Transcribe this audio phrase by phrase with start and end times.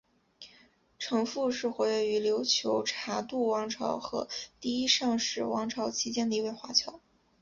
[0.97, 4.27] 程复是活跃于琉球察度王朝和
[4.59, 6.99] 第一尚氏王朝期间的一位华侨。